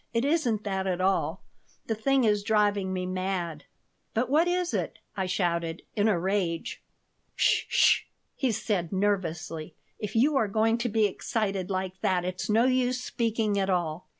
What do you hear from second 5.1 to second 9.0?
I shouted, in a rage "'S sh!" he said,